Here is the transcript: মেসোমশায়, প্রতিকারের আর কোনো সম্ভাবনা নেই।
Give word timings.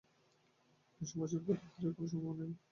মেসোমশায়, 1.01 1.41
প্রতিকারের 1.45 1.89
আর 1.89 1.95
কোনো 1.95 2.07
সম্ভাবনা 2.11 2.43
নেই। 2.43 2.57